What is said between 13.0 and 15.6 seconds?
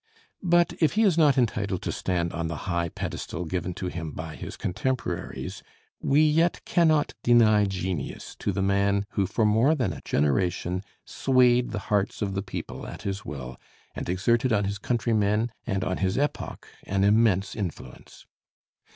his will, and exerted on his countrymen